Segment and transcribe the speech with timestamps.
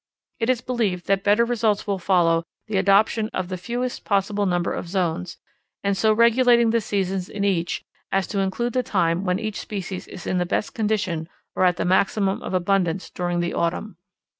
[0.39, 4.73] It is believed that better results will follow the adoption of the fewest possible number
[4.73, 5.37] of zones
[5.83, 10.07] and so regulating the seasons in each as to include the time when such species
[10.07, 13.95] is in the best condition or at the maximum of abundance during the autumn.